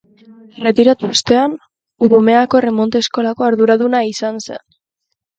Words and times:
Erretiratu 0.59 1.09
ostean, 1.15 1.51
Urumeako 2.07 2.61
erremonte 2.61 3.01
eskolako 3.05 3.47
arduraduna 3.49 4.01
izan 4.13 4.41
zen. 4.47 4.65